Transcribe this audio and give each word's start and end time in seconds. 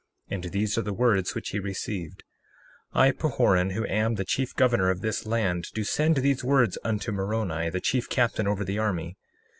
And 0.31 0.45
these 0.45 0.79
are 0.79 0.81
the 0.81 0.95
words 0.95 1.35
which 1.35 1.49
he 1.49 1.59
received: 1.59 2.23
61:2 2.95 2.99
I, 3.01 3.11
Pahoran, 3.11 3.71
who 3.73 3.85
am 3.85 4.15
the 4.15 4.25
chief 4.25 4.55
governor 4.55 4.89
of 4.89 5.01
this 5.01 5.27
land, 5.27 5.67
do 5.75 5.83
send 5.83 6.15
these 6.15 6.43
words 6.43 6.79
unto 6.83 7.11
Moroni, 7.11 7.69
the 7.69 7.79
chief 7.81 8.09
captain 8.09 8.47
over 8.47 8.63
the 8.65 8.79
army. 8.79 9.15